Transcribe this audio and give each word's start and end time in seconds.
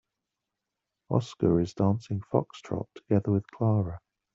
Oscar 1.11 1.59
is 1.61 1.75
dancing 1.75 2.21
foxtrot 2.21 2.87
together 2.95 3.31
with 3.31 3.45
Clara. 3.51 3.99